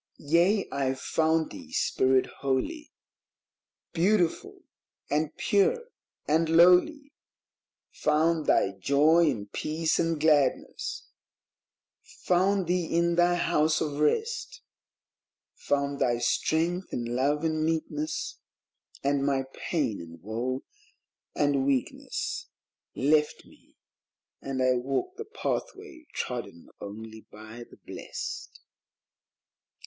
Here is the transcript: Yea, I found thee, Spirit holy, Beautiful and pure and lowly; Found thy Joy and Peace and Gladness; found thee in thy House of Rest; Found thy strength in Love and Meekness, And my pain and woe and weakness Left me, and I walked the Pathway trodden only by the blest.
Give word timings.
Yea, 0.17 0.67
I 0.71 0.95
found 0.95 1.51
thee, 1.51 1.71
Spirit 1.71 2.25
holy, 2.39 2.89
Beautiful 3.93 4.63
and 5.11 5.37
pure 5.37 5.91
and 6.27 6.49
lowly; 6.49 7.13
Found 7.91 8.47
thy 8.47 8.71
Joy 8.71 9.29
and 9.29 9.51
Peace 9.51 9.99
and 9.99 10.19
Gladness; 10.19 11.03
found 12.01 12.65
thee 12.65 12.85
in 12.85 13.13
thy 13.13 13.35
House 13.35 13.79
of 13.79 13.99
Rest; 13.99 14.63
Found 15.53 15.99
thy 15.99 16.17
strength 16.17 16.91
in 16.91 17.15
Love 17.15 17.43
and 17.43 17.63
Meekness, 17.63 18.39
And 19.03 19.23
my 19.23 19.43
pain 19.53 20.01
and 20.01 20.19
woe 20.23 20.63
and 21.35 21.63
weakness 21.63 22.47
Left 22.95 23.45
me, 23.45 23.75
and 24.41 24.63
I 24.63 24.77
walked 24.77 25.17
the 25.17 25.25
Pathway 25.25 26.07
trodden 26.11 26.69
only 26.79 27.21
by 27.31 27.65
the 27.69 27.77
blest. 27.77 28.61